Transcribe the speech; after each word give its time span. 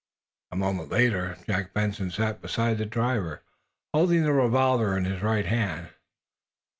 A 0.51 0.55
moment 0.55 0.89
later 0.89 1.37
Jack 1.45 1.75
Benson 1.75 2.09
sat 2.09 2.41
beside 2.41 2.79
the 2.79 2.87
driver, 2.87 3.43
holding 3.93 4.23
the 4.23 4.33
revolver 4.33 4.97
in 4.97 5.05
his 5.05 5.21
right 5.21 5.45
hand. 5.45 5.89